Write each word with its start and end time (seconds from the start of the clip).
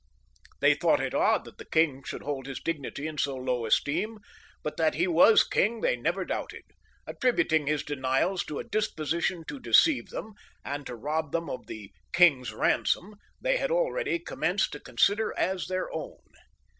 They 0.61 0.73
thought 0.73 0.99
it 0.99 1.13
odd 1.13 1.45
that 1.45 1.59
the 1.59 1.65
king 1.65 2.01
should 2.01 2.23
hold 2.23 2.47
his 2.47 2.59
dignity 2.59 3.05
in 3.05 3.19
so 3.19 3.35
low 3.35 3.67
esteem, 3.67 4.17
but 4.63 4.75
that 4.77 4.95
he 4.95 5.05
was 5.05 5.43
king 5.43 5.81
they 5.81 5.95
never 5.95 6.25
doubted, 6.25 6.63
attributing 7.05 7.67
his 7.67 7.83
denials 7.83 8.43
to 8.45 8.57
a 8.57 8.63
disposition 8.63 9.43
to 9.47 9.59
deceive 9.59 10.09
them, 10.09 10.33
and 10.65 10.89
rob 10.89 11.31
them 11.31 11.51
of 11.51 11.67
the 11.67 11.91
"king's 12.13 12.51
ransom" 12.51 13.13
they 13.39 13.57
had 13.57 13.69
already 13.69 14.17
commenced 14.17 14.71
to 14.71 14.79
consider 14.79 15.37
as 15.37 15.67
their 15.67 15.93
own. 15.93 16.17